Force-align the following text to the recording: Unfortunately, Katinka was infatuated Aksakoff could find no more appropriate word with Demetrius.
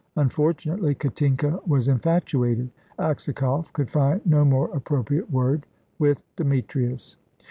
Unfortunately, 0.15 0.95
Katinka 0.95 1.59
was 1.67 1.87
infatuated 1.87 2.71
Aksakoff 2.97 3.71
could 3.71 3.91
find 3.91 4.19
no 4.25 4.43
more 4.43 4.75
appropriate 4.75 5.29
word 5.29 5.67
with 5.99 6.23
Demetrius. 6.37 7.17